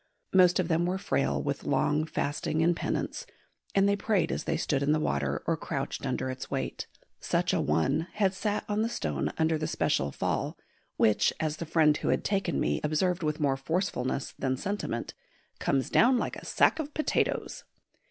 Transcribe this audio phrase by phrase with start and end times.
[0.33, 3.27] Most of them were frail with long fasting and penance,
[3.75, 6.87] and they prayed as they stood in the water or crouched under its weight.
[7.19, 10.57] Such a one had sat on the stone under the special fall
[10.97, 15.13] which, as the friend who had taken me observed with more forcefulness than sentiment,
[15.59, 17.63] "comes down like a sack of potatoes."